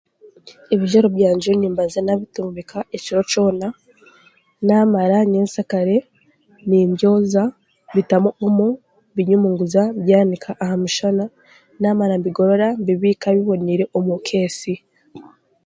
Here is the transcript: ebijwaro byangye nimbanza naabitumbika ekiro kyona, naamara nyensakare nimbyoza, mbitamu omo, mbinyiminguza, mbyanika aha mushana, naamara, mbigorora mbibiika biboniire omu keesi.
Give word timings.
ebijwaro 0.73 1.07
byangye 1.15 1.51
nimbanza 1.55 1.99
naabitumbika 2.03 2.77
ekiro 2.95 3.21
kyona, 3.31 3.67
naamara 4.67 5.17
nyensakare 5.31 5.97
nimbyoza, 6.69 7.43
mbitamu 7.91 8.29
omo, 8.45 8.67
mbinyiminguza, 9.11 9.81
mbyanika 9.99 10.49
aha 10.63 10.75
mushana, 10.81 11.25
naamara, 11.81 12.13
mbigorora 12.19 12.67
mbibiika 12.81 13.27
biboniire 13.35 13.83
omu 13.97 14.13
keesi. 14.27 14.73